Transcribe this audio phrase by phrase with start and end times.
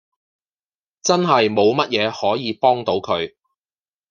[1.03, 3.35] 真係冇乜嘢可以幫到佢